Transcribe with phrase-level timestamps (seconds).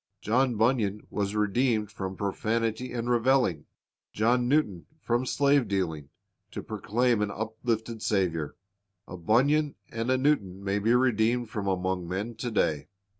[0.19, 3.67] John Bunyan was redeemed from profanity and reveling,
[4.13, 6.09] John Newton from slave dealing,
[6.49, 8.55] to proclaim an uplifted Saviour.
[9.07, 12.87] A Bunyan and a Newton may be redeemed from among men to day.